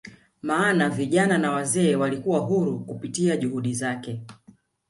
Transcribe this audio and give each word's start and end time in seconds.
maana 0.41 0.89
vijana 0.89 1.37
na 1.37 1.51
wazee 1.51 1.95
walikuwa 1.95 2.39
huru 2.39 2.79
kupitia 2.85 3.37
juhudi 3.37 3.73
zake 3.73 4.23